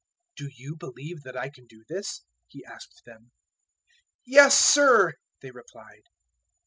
[0.35, 3.33] "Do you believe that I can do this?" He asked them.
[4.25, 6.05] "Yes, Sir," they replied.